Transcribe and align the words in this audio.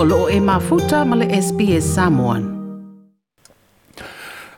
o 0.00 0.04
loo 0.04 0.28
e 0.30 0.38
mafuta 0.38 1.04
ma 1.04 1.16
le 1.16 1.26
SBS 1.26 1.82
Samoan. 1.82 2.42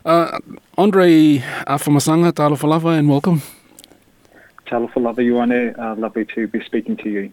Uh, 0.05 0.37
Andre 0.77 1.39
Afamasaga, 1.65 2.31
talo 2.31 2.55
falava, 2.55 2.89
and 2.89 3.09
welcome. 3.09 3.41
Talofa 4.67 5.01
lava 5.01 5.21
Ioane, 5.21 5.77
uh, 5.79 5.95
lovely 5.99 6.25
to 6.25 6.47
be 6.47 6.63
speaking 6.63 6.95
to 6.97 7.09
you. 7.09 7.31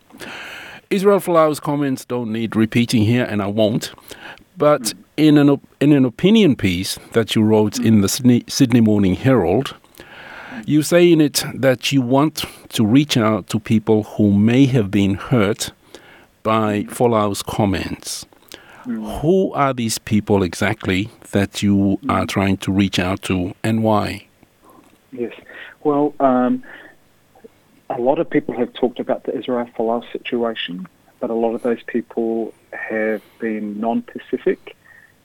Israel 0.89 1.21
Folau's 1.21 1.61
comments 1.61 2.07
don't 2.07 2.33
need 2.33 2.57
repeating 2.57 3.03
here, 3.03 3.25
and 3.25 3.43
I 3.43 3.47
won't. 3.47 3.93
But 4.57 4.95
in 5.19 5.37
an 5.37 5.51
op- 5.51 5.69
in 5.79 5.93
an 5.93 6.07
opinion 6.07 6.57
piece 6.57 6.99
that 7.13 7.35
you 7.35 7.43
wrote 7.43 7.79
in 7.79 8.01
the 8.01 8.09
Sydney, 8.09 8.43
Sydney 8.49 8.81
Morning 8.81 9.17
Herald, 9.17 9.77
you 10.65 10.83
say 10.83 11.13
in 11.13 11.21
it 11.21 11.45
that 11.55 11.93
you 11.93 12.01
want 12.01 12.47
to 12.71 12.87
reach 12.87 13.19
out 13.19 13.49
to 13.49 13.61
people 13.61 14.05
who 14.17 14.33
may 14.33 14.65
have 14.65 14.91
been 14.91 15.15
hurt 15.15 15.73
by 16.49 16.85
Folau's 16.85 17.43
comments. 17.43 18.25
Who 18.87 19.53
are 19.53 19.75
these 19.75 19.99
people 19.99 20.43
exactly 20.43 21.11
that 21.33 21.63
you 21.63 22.01
are 22.09 22.25
trying 22.25 22.57
to 22.65 22.73
reach 22.73 22.99
out 22.99 23.21
to, 23.25 23.55
and 23.63 23.85
why? 23.85 24.27
Yes. 25.13 25.35
Well, 25.85 26.15
um, 26.21 26.65
a 27.91 28.01
lot 28.01 28.19
of 28.19 28.31
people 28.31 28.57
have 28.57 28.73
talked 28.73 28.99
about 28.99 29.25
the 29.25 29.37
Israel 29.37 29.69
Folau 29.77 30.11
situation, 30.11 30.89
but 31.21 31.29
a 31.29 31.35
lot 31.35 31.55
of 31.55 31.63
those 31.63 31.83
people 31.83 32.55
have 32.73 33.21
been 33.41 33.79
non-Pacific, 33.79 34.75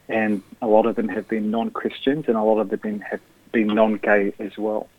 and 0.10 0.44
a 0.62 0.68
lot 0.68 0.86
of 0.86 0.98
them 0.98 1.08
have 1.08 1.30
been 1.30 1.50
non-Christians, 1.50 2.26
and 2.28 2.36
a 2.36 2.44
lot 2.44 2.60
of 2.60 2.68
them 2.70 3.00
have 3.00 3.22
been 3.54 3.68
non-gay 3.68 4.34
as 4.40 4.58
well. 4.58 4.90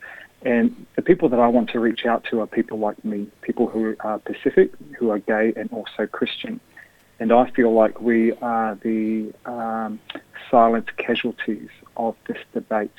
And 0.44 0.86
the 0.94 1.02
people 1.02 1.30
that 1.30 1.40
I 1.40 1.48
want 1.48 1.70
to 1.70 1.80
reach 1.80 2.04
out 2.04 2.24
to 2.30 2.40
are 2.40 2.46
people 2.46 2.78
like 2.78 3.02
me, 3.04 3.28
people 3.40 3.66
who 3.66 3.96
are 4.00 4.18
Pacific, 4.18 4.72
who 4.98 5.10
are 5.10 5.18
gay, 5.18 5.54
and 5.56 5.72
also 5.72 6.06
Christian. 6.06 6.60
And 7.18 7.32
I 7.32 7.50
feel 7.50 7.72
like 7.72 8.00
we 8.00 8.32
are 8.34 8.74
the 8.74 9.32
um, 9.46 10.00
silent 10.50 10.96
casualties 10.98 11.70
of 11.96 12.16
this 12.26 12.38
debate 12.52 12.90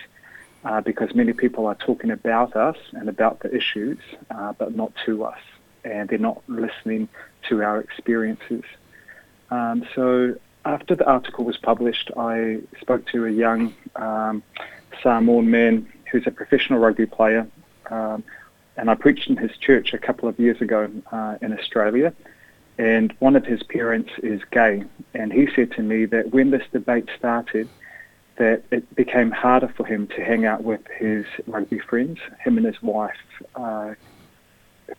uh, 0.64 0.82
because 0.82 1.14
many 1.14 1.34
people 1.34 1.68
are 1.68 1.76
talking 1.76 2.10
about 2.10 2.56
us 2.56 2.78
and 2.94 3.08
about 3.08 3.42
the 3.42 3.56
issues, 3.56 4.00
uh, 4.32 4.54
but 4.54 4.76
not 4.76 4.92
to 5.06 5.26
us. 5.26 5.40
And 5.84 6.10
they're 6.10 6.18
not 6.18 6.42
listening 6.48 7.08
to 7.50 7.62
our 7.62 7.80
experiences. 7.80 8.64
Um, 9.52 9.86
so 9.94 10.36
after 10.64 10.96
the 10.96 11.06
article 11.06 11.46
was 11.46 11.58
published, 11.58 12.10
I 12.18 12.62
spoke 12.82 13.06
to 13.12 13.26
a 13.26 13.30
young 13.30 13.76
um, 13.96 14.42
Samoan 15.04 15.52
man 15.52 15.92
who's 16.16 16.28
a 16.28 16.32
professional 16.32 16.80
rugby 16.80 17.06
player. 17.06 17.48
Um, 17.90 18.24
and 18.78 18.90
I 18.90 18.96
preached 18.96 19.30
in 19.30 19.38
his 19.38 19.56
church 19.58 19.94
a 19.94 19.98
couple 19.98 20.28
of 20.28 20.40
years 20.40 20.60
ago 20.62 20.90
uh, 21.12 21.38
in 21.42 21.58
Australia 21.58 22.14
and 22.78 23.14
one 23.20 23.36
of 23.36 23.46
his 23.46 23.64
parents 23.64 24.12
is 24.22 24.42
gay. 24.52 24.84
And 25.14 25.32
he 25.32 25.48
said 25.56 25.72
to 25.74 25.82
me 25.82 26.06
that 26.06 26.34
when 26.34 26.52
this 26.52 26.64
debate 26.72 27.10
started, 27.18 27.70
that 28.38 28.64
it 28.72 28.94
became 28.96 29.32
harder 29.32 29.70
for 29.78 29.86
him 29.86 30.08
to 30.08 30.24
hang 30.24 30.46
out 30.46 30.64
with 30.64 30.82
his 30.98 31.26
rugby 31.48 31.80
friends. 31.80 32.20
Him 32.40 32.58
and 32.58 32.66
his 32.66 32.82
wife 32.82 33.16
uh, 33.56 33.94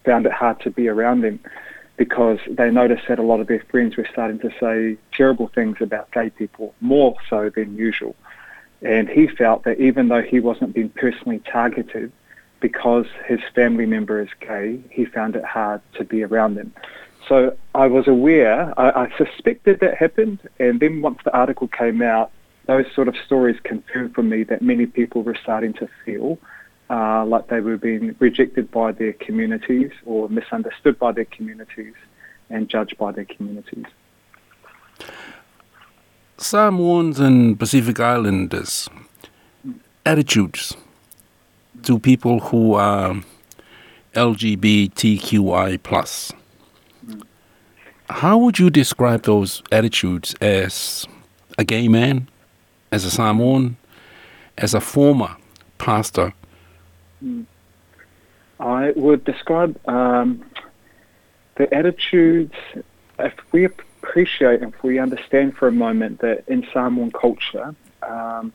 found 0.05 0.25
it 0.25 0.33
hard 0.33 0.61
to 0.61 0.71
be 0.71 0.89
around 0.89 1.21
them 1.21 1.39
because 1.99 2.39
they 2.49 2.71
noticed 2.71 3.09
that 3.09 3.19
a 3.19 3.23
lot 3.23 3.41
of 3.41 3.47
their 3.47 3.63
friends 3.71 3.97
were 3.97 4.09
starting 4.11 4.39
to 4.39 4.51
say 4.59 4.97
terrible 5.13 5.49
things 5.49 5.77
about 5.81 6.11
gay 6.13 6.31
people, 6.31 6.75
more 6.81 7.15
so 7.29 7.51
than 7.51 7.77
usual. 7.77 8.15
And 8.83 9.09
he 9.09 9.27
felt 9.27 9.65
that 9.65 9.81
even 9.81 10.09
though 10.09 10.23
he 10.23 10.41
wasn't 10.41 10.75
being 10.75 10.91
personally 10.91 11.41
targeted 11.51 12.13
because 12.61 13.07
his 13.27 13.41
family 13.55 13.87
member 13.87 14.21
is 14.21 14.29
gay, 14.41 14.81
he 14.91 15.05
found 15.05 15.37
it 15.37 15.45
hard 15.45 15.81
to 15.95 16.05
be 16.05 16.23
around 16.23 16.55
them. 16.55 16.73
So 17.29 17.57
I 17.75 17.87
was 17.89 18.07
aware, 18.07 18.73
I, 18.79 19.07
I 19.07 19.13
suspected 19.17 19.81
that 19.81 19.95
happened, 19.97 20.39
and 20.61 20.79
then 20.79 21.03
once 21.03 21.19
the 21.25 21.37
article 21.37 21.67
came 21.69 22.01
out, 22.01 22.31
those 22.67 22.87
sort 22.95 23.09
of 23.09 23.17
stories 23.25 23.59
confirmed 23.65 24.15
for 24.15 24.23
me 24.23 24.43
that 24.45 24.63
many 24.63 24.87
people 24.87 25.23
were 25.23 25.37
starting 25.41 25.73
to 25.75 25.89
feel 26.05 26.39
uh, 26.91 27.25
like 27.25 27.49
they 27.49 27.61
were 27.61 27.77
being 27.77 28.15
rejected 28.19 28.71
by 28.71 28.93
their 28.93 29.13
communities 29.13 29.91
or 30.05 30.29
misunderstood 30.29 30.99
by 30.99 31.13
their 31.13 31.25
communities 31.25 31.95
and 32.51 32.69
judged 32.69 32.97
by 32.97 33.11
their 33.13 33.25
communities. 33.25 33.87
Samoans 36.39 37.19
and 37.19 37.59
Pacific 37.59 37.99
Islanders 37.99 38.91
attitudes 40.05 40.77
to 41.83 41.99
people 41.99 42.41
who 42.41 42.75
are 42.75 43.17
LGBTQI 44.13 45.83
plus. 45.83 46.33
How 48.11 48.37
would 48.39 48.59
you 48.59 48.69
describe 48.69 49.23
those 49.23 49.63
attitudes 49.73 50.35
as 50.41 51.07
a 51.59 51.65
gay 51.65 51.89
man, 51.89 52.29
as 52.93 53.05
a 53.05 53.11
Samoan, 53.11 53.77
as 54.59 54.75
a 54.75 54.81
former 54.81 55.37
pastor? 55.79 56.35
I 58.61 58.93
would 58.95 59.25
describe 59.25 59.79
um, 59.89 60.45
the 61.57 61.73
attitudes, 61.75 62.55
if 63.19 63.35
we 63.53 63.69
appreciate, 64.07 64.63
if 64.63 64.83
we 64.83 64.99
understand 64.99 65.57
for 65.57 65.69
a 65.69 65.73
moment 65.73 66.21
that 66.21 66.45
in 66.47 66.67
Samoan 66.73 67.11
culture, 67.11 67.75
um, 68.03 68.53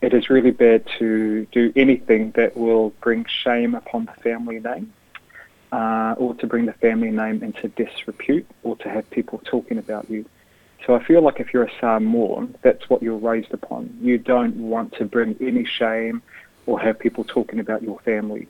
it 0.00 0.14
is 0.14 0.30
really 0.30 0.50
bad 0.50 0.84
to 0.98 1.46
do 1.52 1.72
anything 1.76 2.30
that 2.32 2.56
will 2.56 2.90
bring 3.00 3.24
shame 3.24 3.74
upon 3.74 4.04
the 4.04 4.12
family 4.22 4.60
name 4.60 4.92
uh, 5.72 6.14
or 6.18 6.34
to 6.34 6.46
bring 6.46 6.66
the 6.66 6.72
family 6.74 7.10
name 7.10 7.42
into 7.42 7.68
disrepute 7.68 8.46
or 8.62 8.76
to 8.76 8.88
have 8.88 9.08
people 9.10 9.40
talking 9.44 9.78
about 9.78 10.08
you. 10.08 10.24
So 10.86 10.94
I 10.94 11.02
feel 11.02 11.22
like 11.22 11.40
if 11.40 11.52
you're 11.52 11.64
a 11.64 11.72
Samoan, 11.80 12.54
that's 12.62 12.88
what 12.90 13.02
you're 13.02 13.16
raised 13.16 13.52
upon. 13.52 13.96
You 14.02 14.18
don't 14.18 14.56
want 14.56 14.92
to 14.98 15.04
bring 15.04 15.36
any 15.40 15.64
shame 15.64 16.22
or 16.66 16.78
have 16.78 16.98
people 16.98 17.24
talking 17.24 17.58
about 17.58 17.82
your 17.82 17.98
family. 18.00 18.46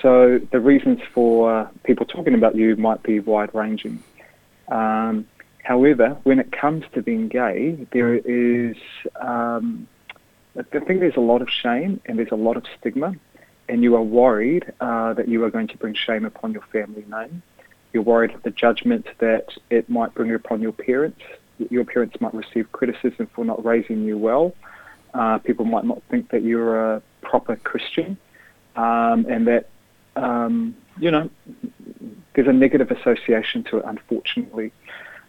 So 0.00 0.38
the 0.50 0.60
reasons 0.60 1.00
for 1.12 1.70
people 1.84 2.06
talking 2.06 2.34
about 2.34 2.56
you 2.56 2.76
might 2.76 3.02
be 3.02 3.20
wide 3.20 3.54
ranging. 3.54 4.02
Um, 4.70 5.26
however, 5.62 6.16
when 6.24 6.38
it 6.38 6.52
comes 6.52 6.84
to 6.94 7.02
being 7.02 7.28
gay, 7.28 7.86
there 7.92 8.14
is, 8.14 8.76
um, 9.20 9.88
I 10.58 10.62
think 10.62 11.00
there's 11.00 11.16
a 11.16 11.20
lot 11.20 11.42
of 11.42 11.48
shame 11.50 12.00
and 12.06 12.18
there's 12.18 12.32
a 12.32 12.36
lot 12.36 12.56
of 12.56 12.64
stigma 12.78 13.14
and 13.68 13.82
you 13.82 13.94
are 13.96 14.02
worried 14.02 14.72
uh, 14.80 15.12
that 15.14 15.28
you 15.28 15.44
are 15.44 15.50
going 15.50 15.68
to 15.68 15.76
bring 15.76 15.94
shame 15.94 16.24
upon 16.24 16.52
your 16.52 16.62
family 16.72 17.04
name. 17.08 17.42
You're 17.92 18.02
worried 18.02 18.32
of 18.32 18.42
the 18.42 18.50
judgment 18.50 19.06
that 19.18 19.48
it 19.70 19.88
might 19.88 20.14
bring 20.14 20.32
upon 20.32 20.60
your 20.62 20.72
parents. 20.72 21.20
Your 21.70 21.84
parents 21.84 22.20
might 22.20 22.34
receive 22.34 22.70
criticism 22.72 23.28
for 23.34 23.44
not 23.44 23.64
raising 23.64 24.04
you 24.04 24.16
well. 24.16 24.54
Uh, 25.14 25.38
people 25.38 25.64
might 25.64 25.84
not 25.84 26.02
think 26.10 26.30
that 26.30 26.42
you're 26.42 26.94
a 26.94 27.02
proper 27.22 27.56
Christian, 27.56 28.16
um, 28.76 29.26
and 29.28 29.46
that 29.46 29.68
um, 30.16 30.76
you 31.00 31.10
know 31.10 31.30
there's 32.34 32.48
a 32.48 32.52
negative 32.52 32.90
association 32.90 33.64
to 33.64 33.78
it, 33.78 33.84
unfortunately. 33.86 34.72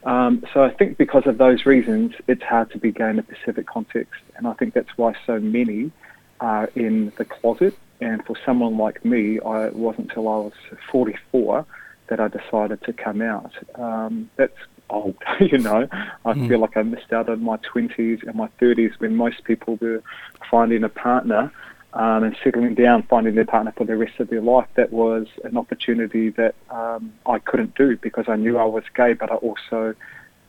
Um, 0.04 0.46
so 0.54 0.64
I 0.64 0.70
think 0.70 0.98
because 0.98 1.28
of 1.28 1.38
those 1.38 1.66
reasons, 1.66 2.14
it's 2.28 2.44
hard 2.44 2.72
to 2.72 2.78
be 2.78 2.92
gay 2.92 3.10
in 3.10 3.20
a 3.20 3.24
Pacific 3.24 3.68
context, 3.68 4.22
and 4.36 4.48
I 4.48 4.54
think 4.54 4.74
that's 4.74 4.98
why 4.98 5.14
so 5.26 5.40
many 5.40 5.92
are 6.40 6.70
in 6.76 7.12
the 7.18 7.26
closet 7.26 7.78
and 8.02 8.26
for 8.26 8.36
someone 8.46 8.78
like 8.78 9.04
me, 9.04 9.40
I, 9.40 9.68
it 9.68 9.76
wasn't 9.76 10.10
until 10.10 10.28
I 10.28 10.38
was 10.38 10.54
44 10.92 11.66
that 12.08 12.20
I 12.20 12.28
decided 12.28 12.82
to 12.84 12.94
come 12.94 13.22
out. 13.22 13.52
Um, 13.76 14.30
that's 14.36 14.58
old, 14.90 15.18
you 15.40 15.58
know. 15.58 15.88
I 16.26 16.34
mm. 16.34 16.48
feel 16.48 16.60
like 16.60 16.78
I 16.78 16.84
missed 16.84 17.12
out 17.12 17.30
on 17.30 17.44
my 17.44 17.58
20s 17.58 18.26
and 18.26 18.36
my 18.36 18.48
30s 18.62 19.00
when 19.00 19.16
most 19.16 19.44
people 19.44 19.78
were 19.82 20.02
finding 20.50 20.84
a 20.84 20.90
partner 20.90 21.52
um, 21.94 22.24
and 22.24 22.36
settling 22.44 22.76
down, 22.76 23.04
finding 23.04 23.36
their 23.36 23.46
partner 23.46 23.74
for 23.76 23.86
the 23.86 23.96
rest 23.96 24.20
of 24.20 24.30
their 24.30 24.42
life. 24.42 24.68
That 24.76 24.92
was 24.92 25.28
an 25.44 25.58
opportunity 25.58 26.30
that 26.32 26.56
um, 26.70 27.14
I 27.26 27.40
couldn't 27.40 27.76
do 27.76 27.98
because 27.98 28.26
I 28.28 28.36
knew 28.36 28.58
I 28.58 28.66
was 28.66 28.84
gay, 28.96 29.14
but 29.14 29.32
I 29.32 29.36
also 29.36 29.96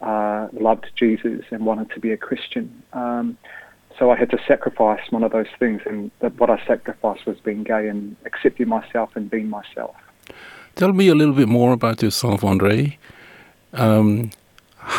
uh, 0.00 0.48
loved 0.52 0.86
Jesus 0.96 1.44
and 1.50 1.66
wanted 1.66 1.90
to 1.90 2.00
be 2.00 2.12
a 2.12 2.16
Christian. 2.16 2.82
Um, 2.92 3.38
so 3.98 4.10
I 4.10 4.16
had 4.16 4.30
to 4.30 4.38
sacrifice 4.46 5.00
one 5.10 5.22
of 5.22 5.32
those 5.32 5.48
things, 5.58 5.82
and 5.84 6.10
what 6.38 6.48
I 6.48 6.64
sacrificed 6.66 7.26
was 7.26 7.38
being 7.40 7.64
gay 7.64 7.88
and 7.88 8.16
accepting 8.24 8.68
myself 8.68 9.10
and 9.14 9.30
being 9.30 9.50
myself. 9.50 9.94
Tell 10.76 10.92
me 10.92 11.08
a 11.08 11.14
little 11.14 11.34
bit 11.34 11.48
more 11.48 11.72
about 11.72 12.00
yourself, 12.02 12.42
Andre. 12.42 12.98
Um, 13.72 14.30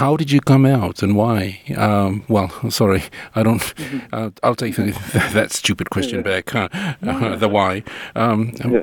how 0.01 0.18
did 0.18 0.31
you 0.31 0.42
come 0.42 0.65
out 0.65 1.03
and 1.03 1.15
why? 1.15 1.62
Um, 1.77 2.24
well, 2.27 2.50
sorry, 2.71 3.03
I 3.36 3.44
don't. 3.44 3.62
Mm-hmm. 3.62 4.00
Uh, 4.12 4.30
I'll 4.42 4.56
take 4.56 4.75
the, 4.75 4.92
that 5.33 5.51
stupid 5.51 5.92
question 5.92 6.18
yeah. 6.19 6.31
back. 6.31 6.50
Huh? 6.50 6.69
Uh, 7.03 7.36
the 7.36 7.48
why? 7.48 7.83
Um, 8.15 8.51
yeah. 8.65 8.81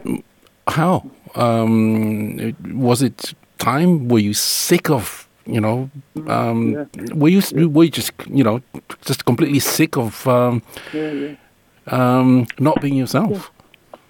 How 0.69 1.11
um, 1.35 2.55
was 2.73 3.03
it? 3.03 3.35
Time? 3.59 4.07
Were 4.07 4.21
you 4.21 4.35
sick 4.35 4.89
of 4.89 5.29
you 5.45 5.61
know, 5.61 5.91
um, 6.29 6.73
yeah. 6.73 6.85
were 7.15 7.29
you 7.29 7.43
were 7.69 7.85
you 7.85 7.91
just 7.91 8.13
you 8.29 8.45
know 8.45 8.61
just 9.05 9.25
completely 9.25 9.59
sick 9.59 9.97
of 9.97 10.29
um, 10.29 10.63
yeah, 10.93 11.11
yeah. 11.11 11.35
Um, 11.89 12.47
not 12.61 12.81
being 12.81 12.95
yourself? 12.95 13.51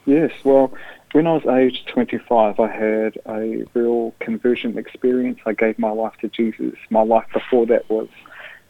Yes. 0.04 0.32
Well, 0.44 0.70
when 1.12 1.26
I 1.26 1.32
was 1.32 1.46
aged 1.46 1.88
25, 1.88 2.60
I 2.60 2.68
had 2.68 3.18
a 3.26 3.64
real 3.74 4.14
conversion 4.20 4.76
experience. 4.76 5.40
I 5.46 5.52
gave 5.52 5.78
my 5.78 5.90
life 5.90 6.14
to 6.20 6.28
Jesus. 6.28 6.74
My 6.90 7.02
life 7.02 7.26
before 7.32 7.66
that 7.66 7.88
was, 7.88 8.08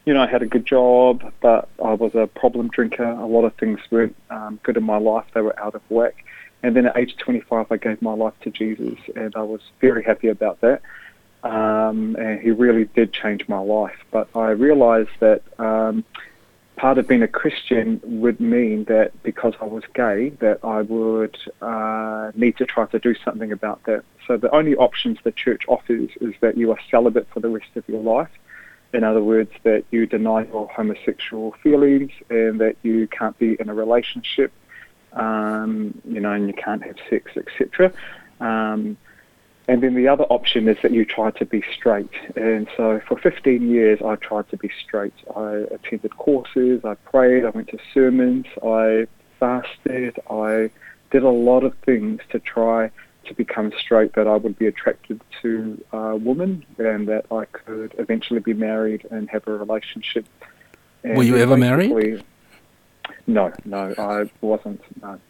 you 0.04 0.14
know, 0.14 0.22
I 0.22 0.26
had 0.26 0.42
a 0.42 0.46
good 0.46 0.64
job, 0.64 1.32
but 1.40 1.68
I 1.84 1.94
was 1.94 2.14
a 2.14 2.26
problem 2.26 2.68
drinker. 2.68 3.04
A 3.04 3.26
lot 3.26 3.44
of 3.44 3.54
things 3.54 3.80
weren't 3.90 4.16
um, 4.30 4.60
good 4.62 4.76
in 4.76 4.84
my 4.84 4.98
life. 4.98 5.26
They 5.34 5.40
were 5.40 5.58
out 5.58 5.74
of 5.74 5.82
whack. 5.88 6.24
And 6.62 6.74
then 6.76 6.86
at 6.86 6.96
age 6.96 7.16
25, 7.18 7.66
I 7.70 7.76
gave 7.76 8.02
my 8.02 8.14
life 8.14 8.34
to 8.42 8.50
Jesus, 8.50 8.98
and 9.14 9.34
I 9.36 9.42
was 9.42 9.60
very 9.80 10.02
happy 10.02 10.28
about 10.28 10.60
that. 10.60 10.82
Um, 11.44 12.16
and 12.16 12.40
he 12.40 12.50
really 12.50 12.84
did 12.84 13.12
change 13.12 13.48
my 13.48 13.60
life. 13.60 13.96
But 14.10 14.28
I 14.34 14.50
realized 14.50 15.10
that 15.20 15.42
um, 15.58 16.04
part 16.78 16.96
of 16.96 17.08
being 17.08 17.22
a 17.22 17.28
Christian 17.28 18.00
would 18.04 18.40
mean 18.40 18.84
that 18.84 19.12
because 19.22 19.54
I 19.60 19.64
was 19.64 19.82
gay, 19.94 20.30
that 20.40 20.60
I 20.64 20.82
would 20.82 21.36
uh, 21.60 22.30
need 22.34 22.56
to 22.58 22.66
try 22.66 22.86
to 22.86 22.98
do 22.98 23.14
something 23.24 23.52
about 23.52 23.82
that. 23.84 24.04
So 24.26 24.36
the 24.36 24.54
only 24.54 24.76
options 24.76 25.18
the 25.24 25.32
church 25.32 25.64
offers 25.68 26.10
is 26.20 26.34
that 26.40 26.56
you 26.56 26.70
are 26.70 26.78
celibate 26.90 27.28
for 27.32 27.40
the 27.40 27.48
rest 27.48 27.70
of 27.76 27.86
your 27.88 28.02
life. 28.02 28.30
In 28.94 29.04
other 29.04 29.22
words, 29.22 29.50
that 29.64 29.84
you 29.90 30.06
deny 30.06 30.44
your 30.44 30.68
homosexual 30.68 31.52
feelings 31.62 32.12
and 32.30 32.60
that 32.60 32.76
you 32.82 33.06
can't 33.08 33.38
be 33.38 33.56
in 33.60 33.68
a 33.68 33.74
relationship, 33.74 34.52
um, 35.12 36.00
you 36.06 36.20
know, 36.20 36.32
and 36.32 36.46
you 36.46 36.54
can't 36.54 36.82
have 36.84 36.96
sex, 37.10 37.32
etc. 37.36 37.92
Um, 38.40 38.96
and 39.68 39.82
then 39.82 39.94
the 39.94 40.08
other 40.08 40.24
option 40.24 40.66
is 40.66 40.78
that 40.82 40.92
you 40.92 41.04
try 41.04 41.30
to 41.32 41.44
be 41.44 41.62
straight. 41.74 42.10
And 42.36 42.66
so 42.74 43.00
for 43.06 43.18
15 43.18 43.68
years, 43.68 44.00
I 44.02 44.16
tried 44.16 44.48
to 44.48 44.56
be 44.56 44.70
straight. 44.82 45.12
I 45.36 45.66
attended 45.70 46.16
courses, 46.16 46.80
I 46.84 46.94
prayed, 46.94 47.44
I 47.44 47.50
went 47.50 47.68
to 47.68 47.78
sermons, 47.92 48.46
I 48.64 49.06
fasted, 49.38 50.18
I 50.30 50.70
did 51.10 51.22
a 51.22 51.28
lot 51.28 51.64
of 51.64 51.74
things 51.84 52.22
to 52.30 52.38
try 52.38 52.90
to 53.26 53.34
become 53.34 53.70
straight, 53.78 54.14
that 54.14 54.26
I 54.26 54.36
would 54.36 54.58
be 54.58 54.66
attracted 54.66 55.20
to 55.42 55.84
a 55.92 56.16
woman 56.16 56.64
and 56.78 57.06
that 57.08 57.26
I 57.30 57.44
could 57.44 57.94
eventually 57.98 58.40
be 58.40 58.54
married 58.54 59.06
and 59.10 59.28
have 59.28 59.46
a 59.46 59.52
relationship. 59.52 60.24
And 61.04 61.18
Were 61.18 61.24
you 61.24 61.36
ever 61.36 61.58
married? 61.58 62.24
No, 63.26 63.52
no, 63.66 63.94
I 63.98 64.30
wasn't. 64.40 64.80
No. 65.02 65.20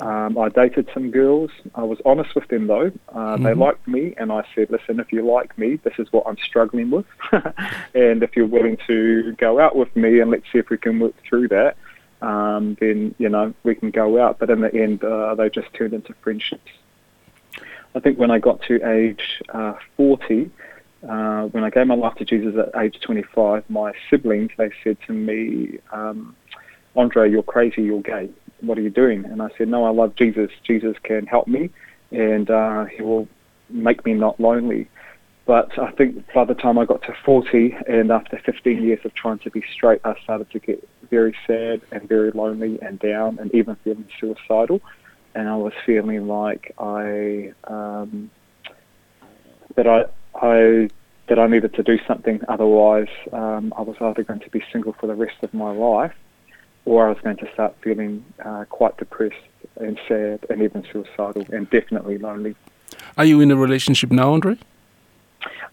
Um, 0.00 0.38
I 0.38 0.48
dated 0.48 0.88
some 0.94 1.10
girls. 1.10 1.50
I 1.74 1.82
was 1.82 1.98
honest 2.06 2.34
with 2.34 2.48
them 2.48 2.66
though. 2.66 2.90
Uh, 3.14 3.36
They 3.36 3.50
Mhm. 3.52 3.58
liked 3.58 3.86
me, 3.86 4.14
and 4.16 4.32
I 4.32 4.44
said, 4.54 4.70
"Listen, 4.70 4.98
if 4.98 5.12
you 5.12 5.22
like 5.22 5.56
me, 5.58 5.76
this 5.76 5.98
is 5.98 6.10
what 6.12 6.24
I'm 6.26 6.38
struggling 6.38 6.90
with, 6.90 7.06
and 7.94 8.22
if 8.22 8.34
you're 8.34 8.46
willing 8.46 8.78
to 8.86 9.32
go 9.32 9.60
out 9.60 9.76
with 9.76 9.94
me, 9.94 10.20
and 10.20 10.30
let's 10.30 10.50
see 10.50 10.58
if 10.58 10.70
we 10.70 10.78
can 10.78 10.98
work 11.00 11.14
through 11.28 11.48
that, 11.48 11.76
um, 12.22 12.76
then 12.80 13.14
you 13.18 13.28
know 13.28 13.52
we 13.62 13.74
can 13.74 13.90
go 13.90 14.18
out." 14.22 14.38
But 14.38 14.48
in 14.48 14.60
the 14.62 14.74
end, 14.74 15.04
uh, 15.04 15.34
they 15.34 15.50
just 15.50 15.72
turned 15.74 15.92
into 15.92 16.14
friendships. 16.14 16.72
I 17.94 18.00
think 18.00 18.18
when 18.18 18.30
I 18.30 18.38
got 18.38 18.62
to 18.62 18.82
age 18.88 19.42
uh, 19.52 19.74
40, 19.96 20.48
uh, 21.08 21.46
when 21.48 21.64
I 21.64 21.70
gave 21.70 21.86
my 21.88 21.94
life 21.94 22.14
to 22.16 22.24
Jesus 22.24 22.54
at 22.56 22.80
age 22.80 23.00
25, 23.00 23.68
my 23.68 23.92
siblings 24.08 24.50
they 24.56 24.70
said 24.82 24.96
to 25.08 25.12
me, 25.12 25.78
um, 25.92 26.34
"Andre, 26.96 27.30
you're 27.30 27.42
crazy. 27.42 27.82
You're 27.82 28.00
gay." 28.00 28.30
What 28.62 28.78
are 28.78 28.82
you 28.82 28.90
doing? 28.90 29.24
And 29.24 29.42
I 29.42 29.48
said, 29.56 29.68
no, 29.68 29.84
I 29.84 29.90
love 29.90 30.16
Jesus. 30.16 30.50
Jesus 30.64 30.96
can 31.02 31.26
help 31.26 31.46
me 31.46 31.70
and 32.12 32.50
uh, 32.50 32.84
he 32.86 33.02
will 33.02 33.28
make 33.68 34.04
me 34.04 34.14
not 34.14 34.40
lonely. 34.40 34.88
But 35.46 35.76
I 35.78 35.90
think 35.92 36.32
by 36.32 36.44
the 36.44 36.54
time 36.54 36.78
I 36.78 36.84
got 36.84 37.02
to 37.02 37.14
40 37.24 37.76
and 37.88 38.12
after 38.12 38.38
15 38.38 38.82
years 38.82 39.00
of 39.04 39.14
trying 39.14 39.38
to 39.40 39.50
be 39.50 39.64
straight, 39.72 40.00
I 40.04 40.14
started 40.22 40.50
to 40.52 40.58
get 40.58 40.86
very 41.08 41.34
sad 41.46 41.80
and 41.90 42.08
very 42.08 42.30
lonely 42.30 42.78
and 42.80 42.98
down 42.98 43.38
and 43.38 43.52
even 43.54 43.76
feeling 43.76 44.08
suicidal. 44.20 44.80
And 45.34 45.48
I 45.48 45.56
was 45.56 45.72
feeling 45.86 46.28
like 46.28 46.74
I, 46.78 47.52
um, 47.64 48.30
that 49.76 49.86
I, 49.86 50.04
I, 50.34 50.90
that 51.28 51.38
I 51.38 51.46
needed 51.46 51.74
to 51.74 51.82
do 51.82 51.98
something. 52.06 52.40
Otherwise, 52.48 53.08
um, 53.32 53.72
I 53.76 53.82
was 53.82 53.96
either 54.00 54.22
going 54.22 54.40
to 54.40 54.50
be 54.50 54.62
single 54.72 54.92
for 54.92 55.06
the 55.06 55.14
rest 55.14 55.36
of 55.42 55.54
my 55.54 55.72
life 55.72 56.14
or 56.90 57.06
I 57.06 57.10
was 57.10 57.20
going 57.22 57.36
to 57.36 57.52
start 57.52 57.76
feeling 57.82 58.24
uh, 58.44 58.64
quite 58.68 58.96
depressed 58.96 59.36
and 59.76 59.96
sad 60.08 60.44
and 60.50 60.60
even 60.60 60.84
suicidal 60.92 61.46
and 61.52 61.70
definitely 61.70 62.18
lonely. 62.18 62.56
Are 63.16 63.24
you 63.24 63.40
in 63.40 63.52
a 63.52 63.56
relationship 63.56 64.10
now, 64.10 64.32
Andre? 64.32 64.58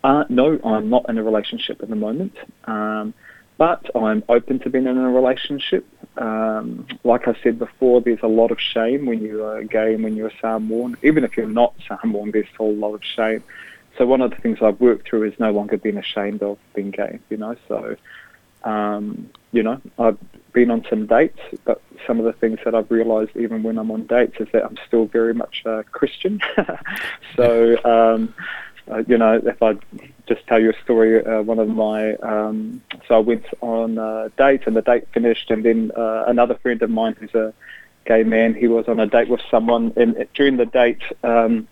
Uh, 0.03 0.25
no, 0.29 0.59
I'm 0.63 0.91
not 0.91 1.09
in 1.09 1.17
a 1.17 1.23
relationship 1.23 1.81
at 1.81 1.89
the 1.89 1.95
moment, 1.95 2.37
um, 2.65 3.15
but 3.57 3.89
I'm 3.95 4.23
open 4.29 4.59
to 4.59 4.69
being 4.69 4.85
in 4.85 4.95
a 4.95 5.09
relationship. 5.09 5.87
Um, 6.17 6.85
like 7.03 7.27
I 7.27 7.35
said 7.41 7.57
before, 7.57 7.99
there's 7.99 8.21
a 8.21 8.27
lot 8.27 8.51
of 8.51 8.61
shame 8.61 9.07
when 9.07 9.19
you 9.19 9.43
are 9.43 9.63
gay 9.63 9.95
and 9.95 10.03
when 10.03 10.15
you're 10.15 10.31
Samoan. 10.39 10.97
Even 11.01 11.23
if 11.23 11.35
you're 11.35 11.47
not 11.47 11.73
Samoan, 11.87 12.29
there's 12.29 12.47
still 12.53 12.67
a 12.67 12.79
lot 12.85 12.93
of 12.93 13.03
shame. 13.03 13.43
So 13.97 14.05
one 14.05 14.21
of 14.21 14.29
the 14.29 14.35
things 14.35 14.59
I've 14.61 14.79
worked 14.79 15.07
through 15.07 15.23
is 15.23 15.39
no 15.39 15.51
longer 15.51 15.77
being 15.77 15.97
ashamed 15.97 16.43
of 16.43 16.59
being 16.75 16.91
gay, 16.91 17.17
you 17.31 17.37
know. 17.37 17.55
So, 17.67 17.95
um, 18.63 19.29
you 19.51 19.63
know, 19.63 19.81
I've 19.97 20.17
been 20.53 20.71
on 20.71 20.85
some 20.89 21.05
dates, 21.05 21.39
but 21.65 21.81
some 22.05 22.19
of 22.19 22.25
the 22.25 22.33
things 22.33 22.59
that 22.65 22.73
I've 22.75 22.89
realised 22.89 23.35
even 23.35 23.63
when 23.63 23.77
I'm 23.77 23.91
on 23.91 24.05
dates 24.07 24.37
is 24.39 24.47
that 24.53 24.65
I'm 24.65 24.77
still 24.87 25.05
very 25.05 25.33
much 25.33 25.63
a 25.65 25.83
Christian. 25.83 26.41
so, 27.35 27.77
um, 27.85 28.33
uh, 28.89 29.03
you 29.07 29.17
know, 29.17 29.41
if 29.43 29.61
I 29.61 29.75
just 30.27 30.45
tell 30.47 30.59
you 30.59 30.71
a 30.71 30.83
story, 30.83 31.25
uh, 31.25 31.41
one 31.41 31.59
of 31.59 31.67
my, 31.67 32.15
um, 32.15 32.81
so 33.07 33.15
I 33.15 33.19
went 33.19 33.45
on 33.61 33.97
a 33.97 34.31
date 34.37 34.61
and 34.65 34.75
the 34.75 34.81
date 34.81 35.07
finished, 35.13 35.51
and 35.51 35.63
then 35.63 35.91
uh, 35.95 36.23
another 36.27 36.55
friend 36.55 36.81
of 36.81 36.89
mine 36.89 37.15
who's 37.19 37.35
a 37.35 37.53
gay 38.05 38.23
man, 38.23 38.53
he 38.53 38.67
was 38.67 38.87
on 38.87 38.99
a 38.99 39.07
date 39.07 39.29
with 39.29 39.41
someone, 39.51 39.93
and 39.97 40.27
during 40.33 40.57
the 40.57 40.65
date, 40.65 41.01
um, 41.23 41.67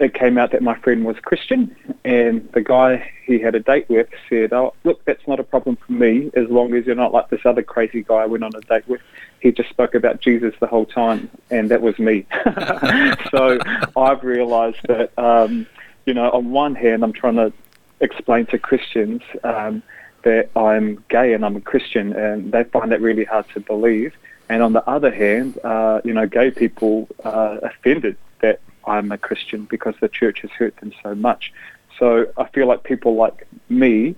it 0.00 0.14
came 0.14 0.38
out 0.38 0.50
that 0.52 0.62
my 0.62 0.76
friend 0.78 1.04
was 1.04 1.16
Christian, 1.20 1.74
and 2.04 2.50
the 2.52 2.60
guy 2.60 3.10
he 3.24 3.38
had 3.38 3.54
a 3.54 3.60
date 3.60 3.88
with 3.88 4.08
said, 4.28 4.52
"Oh, 4.52 4.74
look, 4.84 5.04
that's 5.04 5.26
not 5.26 5.38
a 5.40 5.44
problem 5.44 5.76
for 5.76 5.92
me 5.92 6.30
as 6.34 6.48
long 6.48 6.74
as 6.74 6.86
you're 6.86 6.96
not 6.96 7.12
like 7.12 7.30
this 7.30 7.44
other 7.44 7.62
crazy 7.62 8.02
guy 8.02 8.16
I 8.16 8.26
went 8.26 8.44
on 8.44 8.54
a 8.54 8.60
date 8.60 8.86
with. 8.88 9.00
He 9.40 9.52
just 9.52 9.68
spoke 9.68 9.94
about 9.94 10.20
Jesus 10.20 10.54
the 10.58 10.66
whole 10.66 10.86
time, 10.86 11.30
and 11.50 11.70
that 11.70 11.80
was 11.80 11.98
me." 11.98 12.26
so 13.30 13.58
I've 13.96 14.24
realised 14.24 14.80
that, 14.88 15.16
um, 15.18 15.66
you 16.06 16.14
know, 16.14 16.30
on 16.30 16.50
one 16.50 16.74
hand, 16.74 17.04
I'm 17.04 17.12
trying 17.12 17.36
to 17.36 17.52
explain 18.00 18.46
to 18.46 18.58
Christians 18.58 19.22
um, 19.44 19.82
that 20.22 20.50
I'm 20.56 21.04
gay 21.08 21.34
and 21.34 21.44
I'm 21.44 21.56
a 21.56 21.60
Christian, 21.60 22.12
and 22.14 22.50
they 22.50 22.64
find 22.64 22.90
that 22.92 23.00
really 23.00 23.24
hard 23.24 23.46
to 23.54 23.60
believe. 23.60 24.12
And 24.48 24.62
on 24.62 24.72
the 24.72 24.86
other 24.88 25.14
hand, 25.14 25.58
uh, 25.64 26.00
you 26.04 26.12
know, 26.12 26.26
gay 26.26 26.50
people 26.50 27.08
are 27.24 27.58
offended 27.58 28.16
that 28.42 28.60
I'm 28.86 29.10
a 29.12 29.18
Christian 29.18 29.64
because 29.64 29.94
the 30.00 30.08
church 30.08 30.40
has 30.40 30.50
hurt 30.50 30.76
them 30.76 30.92
so 31.02 31.14
much. 31.14 31.52
So 31.98 32.26
I 32.36 32.48
feel 32.48 32.66
like 32.66 32.82
people 32.82 33.14
like 33.14 33.46
me 33.68 34.16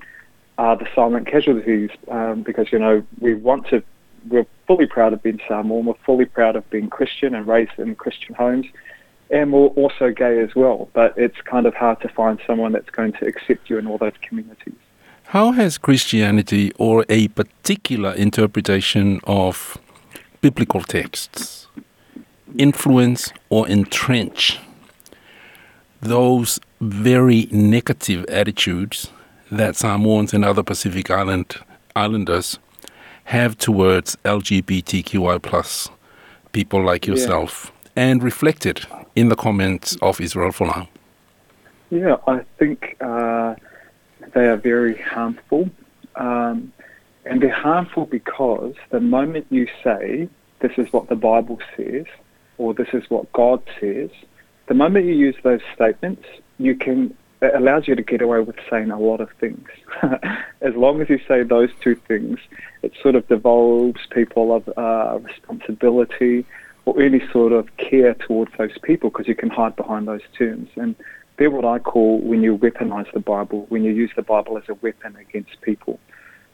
are 0.59 0.77
the 0.77 0.89
silent 0.95 1.27
casualties 1.27 1.91
um, 2.09 2.43
because, 2.43 2.73
you 2.73 2.79
know, 2.79 3.05
we 3.21 3.35
want 3.35 3.69
to, 3.69 3.83
we're 4.29 4.47
fully 4.67 4.87
proud 4.87 5.13
of 5.13 5.23
being 5.23 5.41
Samoan, 5.47 5.85
we're 5.85 5.95
fully 6.05 6.25
proud 6.25 6.57
of 6.57 6.69
being 6.71 6.89
Christian 6.89 7.35
and 7.35 7.47
raised 7.47 7.79
in 7.79 7.95
Christian 7.95 8.35
homes, 8.35 8.67
and 9.31 9.53
we're 9.53 9.67
also 9.69 10.11
gay 10.11 10.41
as 10.41 10.55
well. 10.55 10.89
But 10.95 11.17
it's 11.17 11.41
kind 11.43 11.67
of 11.67 11.75
hard 11.75 12.01
to 12.01 12.09
find 12.09 12.41
someone 12.47 12.73
that's 12.73 12.91
going 12.91 13.13
to 13.15 13.27
accept 13.27 13.69
you 13.69 13.79
in 13.79 13.87
all 13.87 13.99
those 13.99 14.15
communities. 14.23 14.75
How 15.25 15.53
has 15.53 15.77
Christianity 15.77 16.73
or 16.79 17.05
a 17.09 17.29
particular 17.29 18.15
interpretation 18.15 19.21
of 19.25 19.77
biblical 20.41 20.83
texts 20.83 21.67
influence 22.59 23.33
or 23.51 23.69
entrench 23.69 24.59
those 26.01 26.61
very 26.81 27.49
negative 27.51 28.25
attitudes 28.27 29.11
that 29.51 29.77
Samoans 29.77 30.33
and 30.35 30.45
other 30.45 30.63
Pacific 30.63 31.11
Island 31.11 31.57
islanders 31.95 32.59
have 33.25 33.57
towards 33.59 34.17
LGBTQI 34.25 35.41
plus 35.43 35.89
people 36.53 36.83
like 36.83 37.07
Yeah. 37.07 37.15
yourself 37.15 37.73
and 37.97 38.23
reflected 38.23 38.87
in 39.15 39.29
the 39.31 39.37
comments 39.37 39.97
of 40.03 40.21
Israel 40.21 40.53
Folau? 40.53 40.87
Yeah, 41.91 42.17
I 42.27 42.41
think 42.59 42.97
uh, 43.01 43.55
they 44.35 44.47
are 44.49 44.57
very 44.57 44.97
harmful. 44.97 45.71
Um, 46.17 46.73
and 47.25 47.41
they're 47.43 47.51
harmful 47.51 48.07
because 48.07 48.75
the 48.91 49.01
moment 49.01 49.47
you 49.51 49.67
say, 49.83 50.29
this 50.61 50.73
is 50.77 50.93
what 50.93 51.09
the 51.09 51.17
Bible 51.17 51.59
says, 51.77 52.07
or 52.59 52.75
this 52.75 52.89
is 52.93 53.09
what 53.09 53.33
God 53.33 53.63
says, 53.81 54.11
the 54.67 54.75
moment 54.75 55.07
you 55.07 55.15
use 55.15 55.37
those 55.43 55.61
statements, 55.75 56.25
you 56.59 56.75
can 56.75 57.15
it 57.43 57.55
allows 57.55 57.87
you 57.87 57.95
to 57.95 58.03
get 58.03 58.23
away 58.23 58.41
with 58.41 58.57
saying 58.71 58.91
a 58.91 58.99
lot 58.99 59.21
of 59.21 59.31
things. 59.33 59.69
as 60.63 60.75
long 60.75 61.01
as 61.01 61.11
you 61.11 61.21
say 61.29 61.43
those 61.43 61.71
two 61.83 61.95
things, 61.95 62.39
it 62.83 62.93
sort 63.03 63.15
of 63.15 63.29
devolves 63.29 64.01
people 64.11 64.55
of 64.55 64.69
uh, 64.77 65.19
responsibility 65.19 66.47
or 66.87 67.01
any 67.03 67.21
sort 67.31 67.53
of 67.53 67.77
care 67.77 68.15
towards 68.15 68.53
those 68.57 68.77
people 68.79 69.11
because 69.11 69.29
you 69.29 69.35
can 69.35 69.51
hide 69.51 69.77
behind 69.77 70.09
those 70.09 70.23
terms. 70.39 70.71
And 70.77 70.95
they're 71.37 71.51
what 71.51 71.67
I 71.67 71.79
call 71.79 72.21
when 72.21 72.43
you 72.43 72.57
weaponize 72.57 73.13
the 73.13 73.21
Bible, 73.21 73.67
when 73.69 73.85
you 73.85 73.93
use 73.93 74.11
the 74.17 74.23
Bible 74.23 74.57
as 74.57 74.65
a 74.69 74.75
weapon 74.75 75.15
against 75.17 75.61
people. 75.61 76.01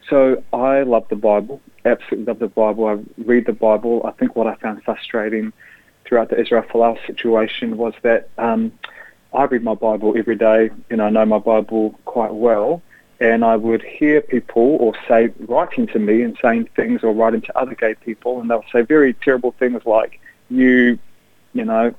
So 0.09 0.43
I 0.51 0.83
love 0.83 1.07
the 1.07 1.15
Bible, 1.15 1.61
absolutely 1.85 2.25
love 2.25 2.39
the 2.39 2.47
Bible. 2.47 2.87
I 2.87 2.99
read 3.23 3.45
the 3.45 3.53
Bible. 3.53 4.01
I 4.05 4.11
think 4.11 4.35
what 4.35 4.47
I 4.47 4.55
found 4.55 4.83
frustrating 4.83 5.53
throughout 6.05 6.29
the 6.29 6.39
Israel 6.39 6.63
Folau 6.63 6.97
situation 7.07 7.77
was 7.77 7.93
that 8.01 8.29
um, 8.37 8.71
I 9.33 9.43
read 9.45 9.63
my 9.63 9.73
Bible 9.73 10.15
every 10.17 10.35
day. 10.35 10.69
Know, 10.89 11.05
I 11.05 11.09
know 11.09 11.25
my 11.25 11.39
Bible 11.39 11.99
quite 12.05 12.33
well, 12.33 12.81
and 13.19 13.43
I 13.43 13.55
would 13.55 13.81
hear 13.81 14.21
people 14.21 14.77
or 14.79 14.93
say 15.07 15.29
writing 15.47 15.87
to 15.87 15.99
me 15.99 16.21
and 16.21 16.37
saying 16.41 16.69
things 16.75 17.03
or 17.03 17.13
writing 17.13 17.41
to 17.41 17.57
other 17.57 17.75
gay 17.75 17.95
people, 17.95 18.39
and 18.39 18.49
they'll 18.49 18.65
say 18.71 18.81
very 18.81 19.13
terrible 19.13 19.51
things 19.53 19.85
like 19.85 20.19
you, 20.49 20.99
you 21.53 21.65
know, 21.65 21.93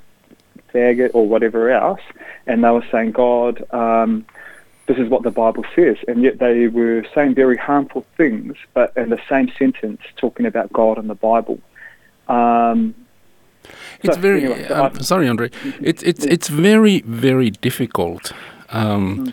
faggot 0.73 1.11
or 1.15 1.27
whatever 1.27 1.71
else, 1.71 2.01
and 2.47 2.63
they 2.63 2.71
were 2.71 2.87
saying 2.91 3.13
God. 3.13 3.65
Um, 3.73 4.27
this 4.87 4.99
is 4.99 5.09
what 5.09 5.23
the 5.23 5.31
Bible 5.31 5.65
says, 5.75 5.97
and 6.07 6.23
yet 6.23 6.39
they 6.39 6.69
were 6.69 7.07
saying 7.15 7.35
very 7.35 7.57
harmful 7.57 8.05
things, 8.19 8.55
but 8.75 8.93
in 8.97 9.09
the 9.09 9.21
same 9.31 9.51
sentence, 9.59 10.03
talking 10.17 10.45
about 10.45 10.71
God 10.73 10.99
and 10.99 11.09
the 11.09 11.15
Bible. 11.15 11.59
Um, 12.29 12.95
It's 14.05 14.15
so, 14.15 14.21
very. 14.21 14.45
anyway, 14.45 14.69
so 14.69 14.85
um, 14.85 15.01
sorry, 15.01 15.29
Andre. 15.29 15.51
It's 15.81 16.03
it's 16.03 16.25
it's 16.25 16.49
very 16.49 17.01
very 17.03 17.51
difficult 17.51 18.33
um, 18.71 19.33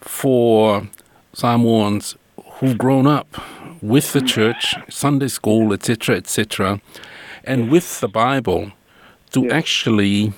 for 0.00 0.88
Samoans 1.34 2.16
who've 2.54 2.78
grown 2.78 3.06
up 3.06 3.28
with 3.82 4.12
the 4.12 4.20
church, 4.22 4.74
Sunday 4.88 5.28
school, 5.28 5.72
etc., 5.72 6.16
etc., 6.16 6.80
and 7.44 7.70
with 7.70 8.00
the 8.00 8.08
Bible 8.08 8.72
to 9.32 9.42
Yes. 9.42 9.52
actually 9.52 10.32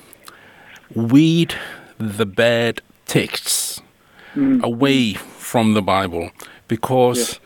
weed 0.94 1.54
the 1.98 2.26
bad 2.26 2.80
texts 3.06 3.80
away 4.62 5.14
from 5.14 5.74
the 5.74 5.82
Bible 5.82 6.30
because 6.68 7.40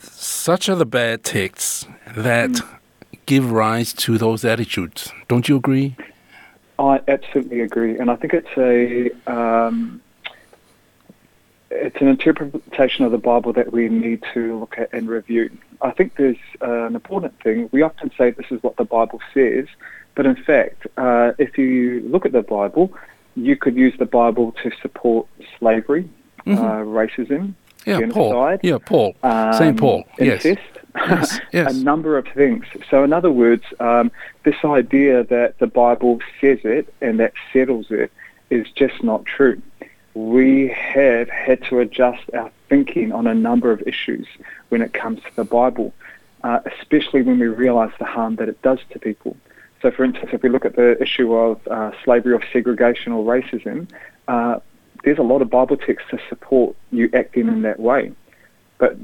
such 0.00 0.68
are 0.68 0.74
the 0.76 0.86
bad 0.86 1.24
texts 1.24 1.86
that 2.16 2.60
give 3.26 3.50
rise 3.50 3.92
to 3.92 4.18
those 4.18 4.44
attitudes. 4.44 5.12
Don't 5.28 5.48
you 5.48 5.56
agree? 5.56 5.96
I 6.78 7.00
absolutely 7.08 7.60
agree, 7.60 7.98
and 7.98 8.10
I 8.10 8.16
think 8.16 8.32
it's 8.34 8.56
a 8.56 9.10
um, 9.30 10.00
it's 11.70 12.00
an 12.00 12.08
interpretation 12.08 13.04
of 13.04 13.12
the 13.12 13.18
Bible 13.18 13.52
that 13.54 13.72
we 13.72 13.88
need 13.88 14.22
to 14.34 14.58
look 14.60 14.78
at 14.78 14.92
and 14.92 15.08
review. 15.08 15.50
I 15.82 15.90
think 15.90 16.16
there's 16.16 16.36
uh, 16.62 16.86
an 16.86 16.94
important 16.94 17.40
thing. 17.42 17.68
We 17.72 17.82
often 17.82 18.10
say 18.16 18.30
this 18.30 18.46
is 18.50 18.62
what 18.62 18.76
the 18.76 18.84
Bible 18.84 19.20
says, 19.34 19.66
but 20.14 20.26
in 20.26 20.36
fact, 20.36 20.86
uh, 20.96 21.32
if 21.38 21.58
you 21.58 22.00
look 22.00 22.24
at 22.24 22.32
the 22.32 22.42
Bible, 22.42 22.94
you 23.34 23.56
could 23.56 23.76
use 23.76 23.94
the 23.98 24.06
Bible 24.06 24.52
to 24.62 24.70
support 24.80 25.26
slavery, 25.58 26.08
uh, 26.46 26.52
racism, 26.84 27.54
Yeah, 27.86 28.00
Paul. 28.10 28.58
Yeah, 28.62 28.78
Paul. 28.84 29.14
um, 29.22 29.52
Saint 29.54 29.78
Paul. 29.78 30.04
Yes. 30.18 30.44
Yes, 30.44 31.40
yes. 31.52 31.74
a 31.74 31.84
number 31.84 32.18
of 32.18 32.26
things. 32.28 32.64
So, 32.90 33.04
in 33.04 33.12
other 33.12 33.30
words, 33.30 33.62
um, 33.80 34.10
this 34.44 34.56
idea 34.64 35.24
that 35.24 35.58
the 35.58 35.66
Bible 35.66 36.20
says 36.40 36.58
it 36.64 36.92
and 37.00 37.20
that 37.20 37.32
settles 37.52 37.86
it 37.90 38.10
is 38.50 38.66
just 38.74 39.02
not 39.02 39.24
true. 39.24 39.60
We 40.14 40.68
have 40.68 41.28
had 41.28 41.62
to 41.64 41.80
adjust 41.80 42.22
our 42.32 42.50
thinking 42.68 43.12
on 43.12 43.26
a 43.26 43.34
number 43.34 43.70
of 43.70 43.82
issues 43.86 44.26
when 44.70 44.82
it 44.82 44.92
comes 44.92 45.20
to 45.20 45.36
the 45.36 45.44
Bible, 45.44 45.92
uh, 46.42 46.60
especially 46.64 47.22
when 47.22 47.38
we 47.38 47.46
realise 47.46 47.92
the 47.98 48.06
harm 48.06 48.36
that 48.36 48.48
it 48.48 48.60
does 48.62 48.78
to 48.90 48.98
people. 48.98 49.36
So, 49.82 49.90
for 49.90 50.04
instance, 50.04 50.30
if 50.32 50.42
we 50.42 50.48
look 50.48 50.64
at 50.64 50.74
the 50.74 51.00
issue 51.00 51.34
of 51.34 51.66
uh, 51.68 51.92
slavery 52.02 52.32
or 52.32 52.42
segregation 52.52 53.12
or 53.12 53.24
racism, 53.24 53.88
uh, 54.26 54.58
there's 55.04 55.18
a 55.18 55.22
lot 55.22 55.42
of 55.42 55.50
Bible 55.50 55.76
texts 55.76 56.10
to 56.10 56.18
support 56.28 56.76
you 56.90 57.10
acting 57.12 57.48
in 57.48 57.62
that 57.62 57.80
way. 57.80 58.12
But 58.78 58.96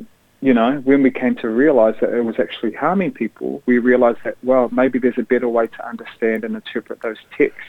you 0.42 0.52
know, 0.52 0.78
when 0.78 1.02
we 1.02 1.10
came 1.10 1.36
to 1.36 1.48
realize 1.48 1.94
that 2.00 2.12
it 2.12 2.22
was 2.22 2.38
actually 2.40 2.72
harming 2.72 3.12
people, 3.12 3.62
we 3.64 3.78
realized 3.78 4.18
that, 4.24 4.36
well, 4.42 4.68
maybe 4.72 4.98
there's 4.98 5.16
a 5.16 5.22
better 5.22 5.48
way 5.48 5.68
to 5.68 5.88
understand 5.88 6.42
and 6.42 6.56
interpret 6.56 7.00
those 7.00 7.18
texts. 7.38 7.60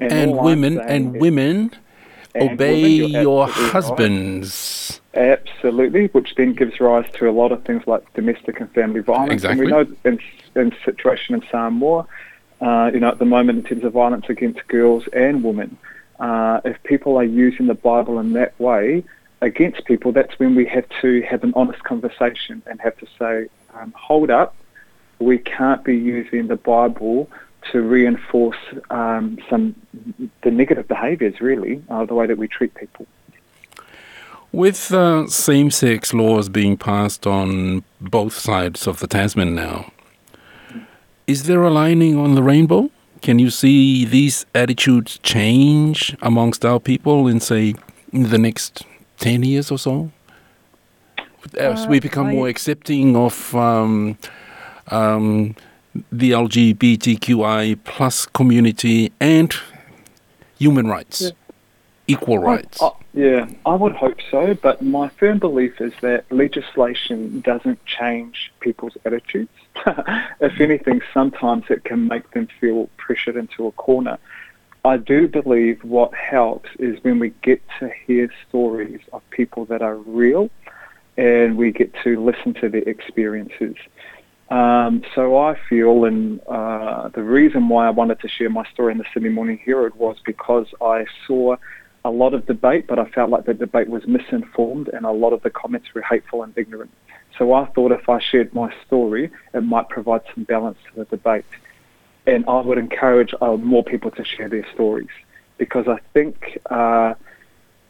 And 0.00 0.32
all 0.32 0.40
I'm 0.40 0.44
women 0.44 0.80
and 0.80 1.14
is- 1.14 1.20
women 1.20 1.70
and 2.34 2.50
obey 2.50 3.02
women, 3.02 3.22
your 3.22 3.44
absolutely 3.44 3.64
right. 3.64 3.72
husbands. 3.72 5.00
Absolutely, 5.14 6.06
which 6.08 6.34
then 6.34 6.54
gives 6.54 6.80
rise 6.80 7.08
to 7.14 7.28
a 7.28 7.30
lot 7.30 7.52
of 7.52 7.62
things 7.64 7.86
like 7.86 8.12
domestic 8.14 8.58
and 8.60 8.70
family 8.72 9.00
violence. 9.00 9.32
Exactly. 9.32 9.66
And 9.66 9.76
we 9.76 9.84
know 9.84 9.96
in, 10.04 10.18
in 10.56 10.74
situation 10.84 11.36
in 11.36 11.44
Samoa, 11.50 12.06
uh, 12.60 12.90
you 12.92 12.98
know, 12.98 13.08
at 13.08 13.18
the 13.18 13.26
moment 13.26 13.58
in 13.58 13.64
terms 13.64 13.84
of 13.84 13.92
violence 13.92 14.26
against 14.28 14.66
girls 14.66 15.06
and 15.12 15.44
women, 15.44 15.76
uh, 16.22 16.60
if 16.64 16.80
people 16.84 17.16
are 17.16 17.24
using 17.24 17.66
the 17.66 17.74
Bible 17.74 18.18
in 18.20 18.32
that 18.34 18.58
way 18.60 19.04
against 19.40 19.84
people, 19.84 20.12
that's 20.12 20.38
when 20.38 20.54
we 20.54 20.64
have 20.66 20.86
to 21.00 21.20
have 21.22 21.42
an 21.42 21.52
honest 21.56 21.82
conversation 21.82 22.62
and 22.66 22.80
have 22.80 22.96
to 22.98 23.06
say, 23.18 23.48
um, 23.74 23.92
hold 23.96 24.30
up, 24.30 24.54
we 25.18 25.36
can't 25.36 25.82
be 25.82 25.96
using 25.96 26.46
the 26.46 26.56
Bible 26.56 27.28
to 27.72 27.82
reinforce 27.82 28.56
um, 28.90 29.38
some 29.50 29.74
the 30.42 30.50
negative 30.50 30.86
behaviours, 30.86 31.40
really, 31.40 31.82
uh, 31.90 32.04
the 32.04 32.14
way 32.14 32.26
that 32.26 32.38
we 32.38 32.46
treat 32.46 32.72
people. 32.74 33.06
With 34.52 34.92
uh, 34.92 35.26
same 35.26 35.70
sex 35.70 36.14
laws 36.14 36.48
being 36.48 36.76
passed 36.76 37.26
on 37.26 37.82
both 38.00 38.34
sides 38.34 38.86
of 38.86 39.00
the 39.00 39.08
Tasman 39.08 39.54
now, 39.56 39.90
is 41.26 41.44
there 41.44 41.62
a 41.62 41.70
lining 41.70 42.16
on 42.16 42.34
the 42.36 42.42
rainbow? 42.42 42.90
Can 43.22 43.38
you 43.38 43.50
see 43.50 44.04
these 44.04 44.44
attitudes 44.54 45.18
change 45.22 46.16
amongst 46.22 46.64
our 46.64 46.80
people 46.80 47.28
in, 47.28 47.38
say, 47.40 47.74
in 48.12 48.24
the 48.30 48.38
next 48.38 48.82
10 49.18 49.44
years 49.44 49.70
or 49.70 49.78
so? 49.78 50.10
As 51.56 51.86
we 51.86 51.98
Uh, 51.98 52.00
become 52.00 52.26
I- 52.28 52.32
more 52.34 52.48
accepting 52.48 53.16
of 53.16 53.54
um, 53.54 54.16
um, 54.88 55.54
the 56.10 56.32
LGBTQI 56.32 57.76
plus 57.84 58.26
community 58.26 59.12
and 59.20 59.54
human 60.58 60.86
rights, 60.88 61.30
equal 62.06 62.38
rights. 62.38 62.80
I, 62.80 62.86
I, 62.86 62.92
yeah, 63.14 63.48
I 63.66 63.74
would 63.74 63.92
hope 63.92 64.18
so, 64.30 64.54
but 64.54 64.82
my 64.82 65.08
firm 65.08 65.38
belief 65.38 65.80
is 65.80 65.92
that 66.00 66.30
legislation 66.30 67.40
doesn't 67.40 67.84
change 67.84 68.52
people's 68.60 68.96
attitudes. 69.04 69.50
if 70.40 70.60
anything, 70.60 71.00
sometimes 71.12 71.64
it 71.70 71.84
can 71.84 72.08
make 72.08 72.30
them 72.32 72.48
feel 72.60 72.88
pressured 72.96 73.36
into 73.36 73.66
a 73.66 73.72
corner. 73.72 74.18
I 74.84 74.96
do 74.96 75.28
believe 75.28 75.84
what 75.84 76.12
helps 76.14 76.68
is 76.78 77.02
when 77.04 77.18
we 77.20 77.30
get 77.42 77.62
to 77.78 77.90
hear 78.06 78.30
stories 78.48 79.00
of 79.12 79.22
people 79.30 79.64
that 79.66 79.80
are 79.80 79.96
real 79.96 80.50
and 81.16 81.56
we 81.56 81.70
get 81.70 81.92
to 82.02 82.20
listen 82.20 82.54
to 82.54 82.68
their 82.68 82.82
experiences. 82.82 83.76
Um, 84.50 85.02
so 85.14 85.38
I 85.38 85.56
feel, 85.68 86.04
and 86.04 86.40
uh, 86.46 87.08
the 87.08 87.22
reason 87.22 87.68
why 87.68 87.86
I 87.86 87.90
wanted 87.90 88.20
to 88.20 88.28
share 88.28 88.50
my 88.50 88.68
story 88.70 88.92
in 88.92 88.98
the 88.98 89.04
Sydney 89.14 89.28
Morning 89.28 89.58
Herald 89.64 89.94
was 89.94 90.16
because 90.26 90.66
I 90.80 91.06
saw 91.26 91.56
a 92.04 92.10
lot 92.10 92.34
of 92.34 92.46
debate, 92.46 92.86
but 92.86 92.98
I 92.98 93.04
felt 93.06 93.30
like 93.30 93.44
the 93.44 93.54
debate 93.54 93.88
was 93.88 94.06
misinformed 94.06 94.88
and 94.88 95.06
a 95.06 95.12
lot 95.12 95.32
of 95.32 95.42
the 95.42 95.50
comments 95.50 95.94
were 95.94 96.02
hateful 96.02 96.42
and 96.42 96.52
ignorant. 96.56 96.90
So 97.38 97.52
I 97.52 97.66
thought 97.66 97.92
if 97.92 98.08
I 98.08 98.20
shared 98.20 98.52
my 98.54 98.74
story, 98.86 99.30
it 99.54 99.60
might 99.60 99.88
provide 99.88 100.22
some 100.34 100.44
balance 100.44 100.78
to 100.88 101.00
the 101.00 101.04
debate. 101.04 101.44
And 102.26 102.44
I 102.46 102.60
would 102.60 102.78
encourage 102.78 103.34
uh, 103.40 103.56
more 103.56 103.84
people 103.84 104.10
to 104.12 104.24
share 104.24 104.48
their 104.48 104.66
stories 104.72 105.08
because 105.58 105.86
I 105.88 105.98
think 106.12 106.58
uh, 106.70 107.14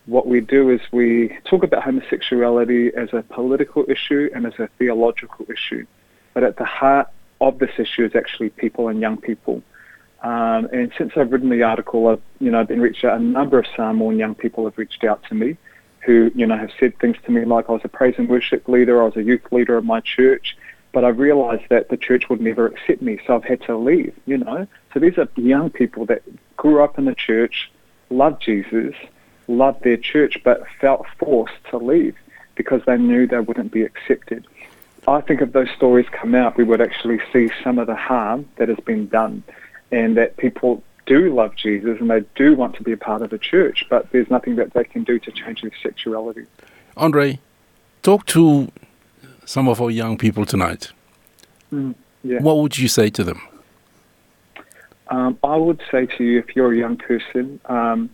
what 0.07 0.27
we 0.27 0.41
do 0.41 0.71
is 0.71 0.81
we 0.93 1.37
talk 1.45 1.63
about 1.63 1.83
homosexuality 1.83 2.95
as 2.95 3.13
a 3.13 3.23
political 3.23 3.85
issue 3.89 4.31
and 4.35 4.47
as 4.47 4.55
a 4.59 4.69
theological 4.79 5.47
issue. 5.51 5.87
But 6.35 6.45
at 6.45 6.57
the 6.57 6.65
heart 6.65 7.09
of 7.41 7.59
this 7.59 7.71
issue 7.79 8.05
is 8.05 8.15
actually 8.15 8.51
people 8.51 8.89
and 8.89 9.01
young 9.01 9.17
people. 9.17 9.63
Um, 10.23 10.69
and 10.73 10.93
since 10.97 11.13
I've 11.17 11.33
written 11.33 11.49
the 11.49 11.65
article, 11.65 12.07
I've 12.07 12.23
you 12.39 12.51
know 12.51 12.65
been 12.65 12.81
reached 12.81 13.05
out. 13.05 13.21
A 13.21 13.23
number 13.23 13.59
of 13.59 13.67
Samoan 13.75 14.19
young 14.19 14.35
people 14.35 14.65
have 14.65 14.79
reached 14.79 15.05
out 15.05 15.23
to 15.25 15.35
me, 15.35 15.57
who 16.01 16.31
you 16.35 16.47
know 16.47 16.57
have 16.57 16.71
said 16.79 16.99
things 17.01 17.17
to 17.27 17.33
me 17.33 17.45
like 17.45 17.69
I 17.69 17.73
was 17.73 17.81
a 17.85 17.89
praise 17.89 18.15
and 18.19 18.29
worship 18.29 18.69
leader, 18.69 19.03
I 19.03 19.07
was 19.07 19.17
a 19.17 19.23
youth 19.23 19.51
leader 19.51 19.77
of 19.77 19.85
my 19.85 20.01
church, 20.01 20.57
but 20.93 21.05
I 21.05 21.09
realised 21.09 21.65
that 21.71 21.89
the 21.89 21.97
church 21.97 22.29
would 22.31 22.41
never 22.41 22.67
accept 22.67 23.03
me, 23.03 23.19
so 23.27 23.35
I've 23.35 23.45
had 23.45 23.63
to 23.63 23.77
leave. 23.77 24.15
You 24.25 24.39
know, 24.39 24.69
so 24.95 25.01
these 25.01 25.19
are 25.19 25.29
young 25.37 25.71
people 25.71 26.07
that 26.07 26.23
grew 26.57 26.85
up 26.85 26.99
in 26.99 27.07
the 27.07 27.17
church, 27.17 27.71
loved 28.09 28.43
Jesus, 28.43 28.95
loved 29.49 29.83
their 29.83 29.97
church, 29.97 30.39
but 30.45 30.63
felt 30.81 31.05
forced 31.19 31.65
to 31.71 31.79
leave 31.79 32.17
because 32.55 32.83
they 32.87 32.97
knew 32.97 33.27
they 33.27 33.41
wouldn't 33.41 33.73
be 33.73 33.83
accepted. 33.83 34.47
I 35.09 35.21
think 35.21 35.41
if 35.41 35.53
those 35.53 35.71
stories 35.77 36.07
come 36.13 36.37
out, 36.37 36.57
we 36.57 36.63
would 36.63 36.81
actually 36.81 37.19
see 37.33 37.51
some 37.65 37.81
of 37.81 37.89
the 37.89 37.97
harm 37.97 38.49
that 38.57 38.69
has 38.69 38.79
been 38.79 39.09
done 39.09 39.43
and 39.93 40.17
that 40.17 40.37
people 40.39 40.83
do 41.07 41.33
love 41.35 41.55
Jesus 41.55 42.01
and 42.01 42.11
they 42.11 42.25
do 42.35 42.55
want 42.55 42.75
to 42.77 42.83
be 42.83 42.93
a 42.93 42.97
part 42.97 43.23
of 43.23 43.31
the 43.31 43.39
church, 43.39 43.85
but 43.89 44.11
there's 44.11 44.31
nothing 44.31 44.57
that 44.57 44.73
they 44.73 44.85
can 44.85 45.05
do 45.05 45.19
to 45.19 45.31
change 45.31 45.63
their 45.63 45.73
sexuality. 45.83 46.47
Andre, 46.97 47.39
talk 48.03 48.27
to 48.27 48.71
some 49.45 49.69
of 49.69 49.81
our 49.81 49.91
young 49.91 50.17
people 50.17 50.47
tonight. 50.47 50.93
Yeah. 51.71 52.41
What 52.41 52.59
would 52.59 52.79
you 52.79 52.89
say 52.89 53.11
to 53.11 53.25
them? 53.25 53.41
Um, 55.09 55.39
I 55.43 55.57
would 55.57 55.83
say 55.91 56.07
to 56.07 56.25
you, 56.25 56.39
if 56.39 56.57
you're 56.57 56.73
a 56.73 56.77
young 56.77 56.97
person, 56.97 57.61
um, 57.67 58.09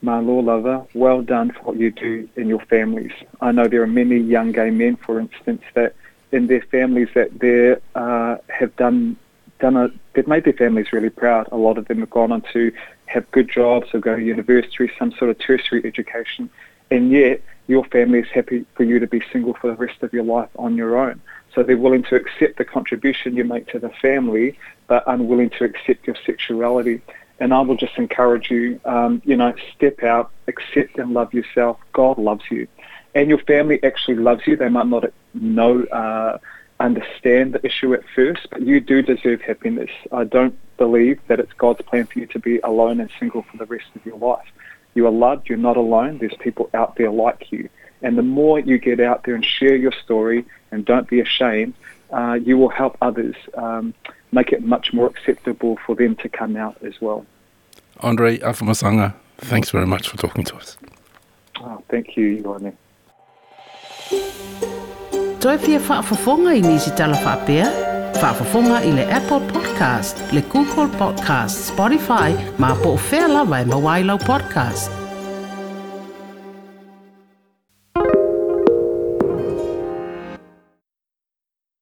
my 0.00 0.18
law 0.18 0.40
lover, 0.40 0.84
well 0.94 1.22
done 1.22 1.52
for 1.52 1.60
what 1.60 1.76
you 1.76 1.92
do 1.92 2.28
in 2.36 2.48
your 2.48 2.60
families. 2.60 3.12
I 3.40 3.52
know 3.52 3.68
there 3.68 3.82
are 3.82 3.86
many 3.86 4.16
young 4.18 4.50
gay 4.50 4.70
men, 4.70 4.96
for 4.96 5.20
instance, 5.20 5.62
that 5.74 5.94
in 6.32 6.46
their 6.46 6.62
families 6.62 7.08
that 7.14 7.38
they 7.38 7.76
uh, 7.94 8.38
have 8.48 8.74
done 8.76 9.16
done 9.62 10.00
they've 10.12 10.28
made 10.28 10.44
their 10.44 10.52
families 10.52 10.92
really 10.92 11.08
proud. 11.08 11.48
A 11.52 11.56
lot 11.56 11.78
of 11.78 11.88
them 11.88 12.00
have 12.00 12.10
gone 12.10 12.32
on 12.32 12.42
to 12.52 12.72
have 13.06 13.30
good 13.30 13.48
jobs 13.48 13.86
or 13.94 14.00
go 14.00 14.16
to 14.16 14.22
university, 14.22 14.90
some 14.98 15.12
sort 15.12 15.30
of 15.30 15.38
tertiary 15.38 15.82
education, 15.84 16.50
and 16.90 17.10
yet 17.10 17.40
your 17.68 17.84
family 17.84 18.18
is 18.18 18.28
happy 18.28 18.66
for 18.74 18.84
you 18.84 18.98
to 18.98 19.06
be 19.06 19.22
single 19.32 19.54
for 19.54 19.68
the 19.68 19.76
rest 19.76 20.02
of 20.02 20.12
your 20.12 20.24
life 20.24 20.50
on 20.56 20.76
your 20.76 20.98
own. 20.98 21.20
So 21.54 21.62
they're 21.62 21.76
willing 21.76 22.02
to 22.04 22.16
accept 22.16 22.58
the 22.58 22.64
contribution 22.64 23.36
you 23.36 23.44
make 23.44 23.68
to 23.68 23.78
the 23.78 23.90
family, 23.90 24.58
but 24.88 25.04
unwilling 25.06 25.50
to 25.58 25.64
accept 25.64 26.06
your 26.06 26.16
sexuality. 26.26 27.00
And 27.38 27.52
I 27.54 27.60
will 27.60 27.76
just 27.76 27.96
encourage 27.96 28.50
you, 28.50 28.80
um, 28.84 29.22
you 29.24 29.36
know, 29.36 29.54
step 29.74 30.02
out, 30.02 30.30
accept 30.48 30.98
and 30.98 31.12
love 31.12 31.32
yourself. 31.32 31.78
God 31.92 32.18
loves 32.18 32.44
you. 32.50 32.66
And 33.14 33.28
your 33.28 33.38
family 33.38 33.82
actually 33.82 34.16
loves 34.16 34.46
you. 34.46 34.56
They 34.56 34.68
might 34.68 34.86
not 34.86 35.04
know, 35.34 35.82
uh, 35.84 36.38
understand 36.82 37.54
the 37.54 37.64
issue 37.64 37.94
at 37.94 38.02
first, 38.14 38.48
but 38.50 38.62
you 38.62 38.80
do 38.80 39.02
deserve 39.02 39.40
happiness. 39.40 39.90
I 40.10 40.24
don't 40.24 40.58
believe 40.76 41.20
that 41.28 41.38
it's 41.40 41.52
God's 41.54 41.82
plan 41.82 42.06
for 42.06 42.18
you 42.18 42.26
to 42.26 42.38
be 42.38 42.58
alone 42.58 43.00
and 43.00 43.10
single 43.18 43.42
for 43.42 43.56
the 43.56 43.66
rest 43.66 43.86
of 43.94 44.04
your 44.04 44.18
life. 44.18 44.46
You 44.94 45.06
are 45.06 45.12
loved. 45.12 45.48
You're 45.48 45.58
not 45.58 45.76
alone. 45.76 46.18
There's 46.18 46.34
people 46.40 46.68
out 46.74 46.96
there 46.96 47.10
like 47.10 47.50
you. 47.52 47.68
And 48.02 48.18
the 48.18 48.22
more 48.22 48.58
you 48.58 48.78
get 48.78 49.00
out 49.00 49.22
there 49.24 49.34
and 49.34 49.44
share 49.44 49.76
your 49.76 49.92
story 49.92 50.44
and 50.70 50.84
don't 50.84 51.08
be 51.08 51.20
ashamed, 51.20 51.74
uh, 52.10 52.38
you 52.42 52.58
will 52.58 52.68
help 52.68 52.98
others 53.00 53.36
um, 53.54 53.94
make 54.32 54.52
it 54.52 54.62
much 54.62 54.92
more 54.92 55.06
acceptable 55.06 55.78
for 55.86 55.94
them 55.94 56.16
to 56.16 56.28
come 56.28 56.56
out 56.56 56.76
as 56.82 57.00
well. 57.00 57.24
Andre 58.00 58.38
Afamasaga, 58.38 59.14
thanks 59.38 59.70
very 59.70 59.86
much 59.86 60.08
for 60.08 60.16
talking 60.16 60.44
to 60.44 60.56
us. 60.56 60.76
Oh, 61.60 61.82
thank 61.88 62.16
you, 62.16 62.42
Ioane. 62.42 62.76
Toi 65.42 65.58
fia 65.58 65.78
whaafafonga 65.88 66.54
i 66.54 66.60
nisi 66.62 66.90
tala 66.90 67.16
whaapea? 67.24 67.68
Whaafafonga 68.22 68.82
i 68.84 68.92
le 68.92 69.06
Apple 69.14 69.40
Podcast, 69.40 70.22
le 70.32 70.40
Google 70.40 70.86
Podcast, 70.98 71.68
Spotify, 71.68 72.30
ma 72.58 72.74
po 72.74 72.92
o 72.94 72.98
whea 73.10 73.28
lawa 73.28 73.60
e 73.60 73.64
mawailau 73.64 74.18
podcast. 74.18 75.01